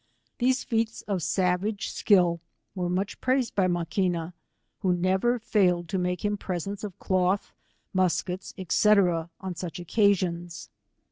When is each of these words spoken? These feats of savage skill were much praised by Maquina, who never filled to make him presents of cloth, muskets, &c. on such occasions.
These 0.39 0.63
feats 0.63 1.03
of 1.03 1.21
savage 1.21 1.91
skill 1.91 2.41
were 2.73 2.89
much 2.89 3.21
praised 3.21 3.53
by 3.53 3.67
Maquina, 3.67 4.33
who 4.79 4.91
never 4.93 5.37
filled 5.37 5.87
to 5.89 5.99
make 5.99 6.25
him 6.25 6.37
presents 6.37 6.83
of 6.83 6.97
cloth, 6.97 7.53
muskets, 7.93 8.51
&c. 8.67 8.89
on 8.89 9.53
such 9.55 9.79
occasions. 9.79 10.71